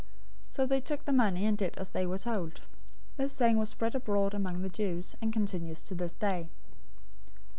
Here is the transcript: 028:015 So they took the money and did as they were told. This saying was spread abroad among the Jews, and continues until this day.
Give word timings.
028:015 0.47 0.53
So 0.55 0.65
they 0.65 0.81
took 0.81 1.05
the 1.05 1.13
money 1.13 1.45
and 1.45 1.55
did 1.55 1.77
as 1.77 1.91
they 1.91 2.07
were 2.07 2.17
told. 2.17 2.61
This 3.17 3.33
saying 3.33 3.59
was 3.59 3.69
spread 3.69 3.93
abroad 3.93 4.33
among 4.33 4.63
the 4.63 4.67
Jews, 4.69 5.15
and 5.21 5.31
continues 5.31 5.81
until 5.83 5.97
this 5.97 6.15
day. 6.15 6.49